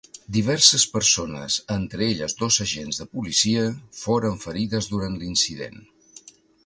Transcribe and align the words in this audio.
Diverses 0.35 0.83
persones, 0.93 1.57
entre 1.75 2.07
elles 2.13 2.35
dos 2.39 2.57
agents 2.65 3.01
de 3.01 3.07
policia, 3.13 3.67
foren 4.01 4.43
ferides 4.47 4.89
durant 4.95 5.21
l'incident. 5.21 5.79